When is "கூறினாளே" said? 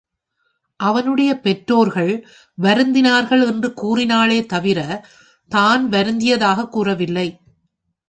3.73-4.45